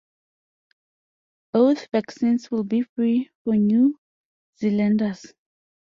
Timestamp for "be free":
2.63-3.29